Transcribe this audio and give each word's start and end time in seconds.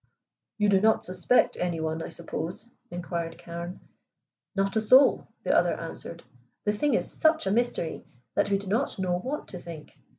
"You 0.57 0.67
do 0.67 0.81
not 0.81 1.05
suspect 1.05 1.57
any 1.59 1.79
one, 1.79 2.01
I 2.01 2.09
suppose?" 2.09 2.71
inquired 2.89 3.37
Carne. 3.37 3.81
"Not 4.55 4.75
a 4.75 4.81
soul," 4.81 5.27
the 5.43 5.55
other 5.55 5.79
answered. 5.79 6.23
"The 6.65 6.73
thing 6.73 6.95
is 6.95 7.11
such 7.11 7.45
a 7.45 7.51
mystery 7.51 8.03
that 8.33 8.49
we 8.49 8.57
do 8.57 8.65
not 8.65 8.97
know 8.97 9.19
what 9.19 9.49
to 9.49 9.59
think. 9.59 9.99